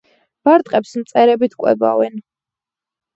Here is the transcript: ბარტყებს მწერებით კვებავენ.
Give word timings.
ბარტყებს 0.47 0.93
მწერებით 1.01 1.53
კვებავენ. 1.59 2.17